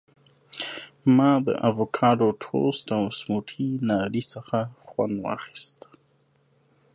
ما 1.15 1.31
د 1.45 1.47
ایوکاډو 1.67 2.27
ټوسټ 2.43 2.87
او 2.97 3.03
سموټي 3.19 3.69
ناري 3.89 4.23
څخه 4.33 4.57
خوند 4.87 5.15
واخیست. 5.25 5.79